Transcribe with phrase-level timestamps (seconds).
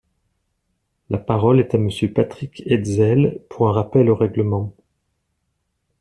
[1.11, 4.73] La parole est à Monsieur Patrick Hetzel, pour un rappel au règlement.